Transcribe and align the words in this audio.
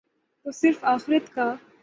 تو 0.43 0.51
صرف 0.51 0.83
آخرت 0.83 1.33
کا۔ 1.35 1.55